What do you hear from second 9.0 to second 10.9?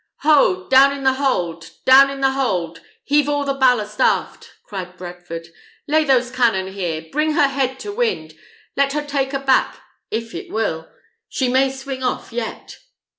take her aback if it will.